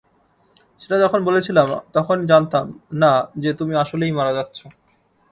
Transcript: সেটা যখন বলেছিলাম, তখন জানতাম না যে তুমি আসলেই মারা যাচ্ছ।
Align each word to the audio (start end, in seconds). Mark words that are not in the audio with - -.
সেটা 0.81 0.97
যখন 0.99 1.19
বলেছিলাম, 1.23 1.67
তখন 1.93 2.17
জানতাম 2.25 2.65
না 2.93 3.11
যে 3.37 3.51
তুমি 3.53 3.73
আসলেই 3.75 4.11
মারা 4.11 4.33
যাচ্ছ। 4.33 4.59